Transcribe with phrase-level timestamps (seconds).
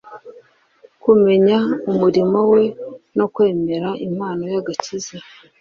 [1.03, 1.57] kumenya
[1.91, 2.63] umurimo we
[3.17, 5.15] no kwemera impano y'agakiza.